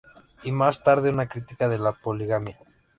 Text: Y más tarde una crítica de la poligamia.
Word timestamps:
Y 0.41 0.51
más 0.51 0.81
tarde 0.83 1.11
una 1.11 1.27
crítica 1.29 1.69
de 1.69 1.77
la 1.77 1.91
poligamia. 1.91 2.57